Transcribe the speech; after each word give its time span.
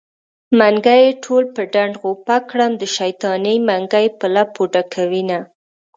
منګي 0.59 0.99
يې 1.03 1.11
ټول 1.23 1.43
په 1.55 1.61
ډنډ 1.73 1.93
غوپه 2.01 2.37
کړم 2.49 2.71
د 2.81 2.83
شيطانۍ 2.95 3.55
منګی 3.67 4.07
په 4.19 4.25
لپو 4.35 4.61
ډکوينه 4.73 5.39